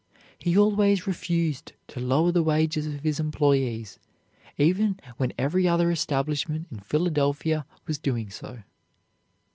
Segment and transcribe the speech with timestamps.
[0.39, 3.99] He always refused to lower the wages of his employees
[4.57, 8.63] even when every other establishment in Philadelphia was doing so.